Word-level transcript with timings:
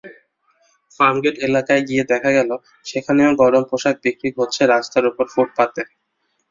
ফার্মগেট 0.99 1.35
এলাকায় 1.47 1.83
গিয়ে 1.89 2.03
দেখা 2.11 2.31
গেল, 2.37 2.49
সেখানেও 2.85 3.31
গরম 3.41 3.63
পোশাক 3.69 3.95
বিক্রি 4.03 4.29
হচ্ছে 4.37 4.61
রাস্তার 4.65 5.03
ওপর 5.09 5.25
ফুটপাতে। 5.33 5.81